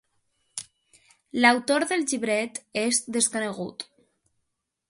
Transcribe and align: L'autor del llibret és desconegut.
L'autor 1.43 1.85
del 1.93 2.07
llibret 2.13 2.57
és 2.87 3.03
desconegut. 3.19 3.89